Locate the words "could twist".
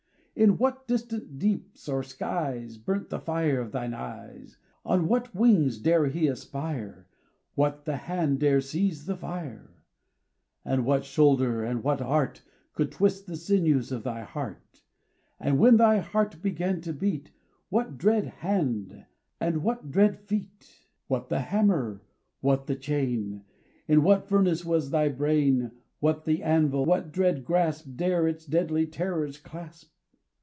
12.73-13.27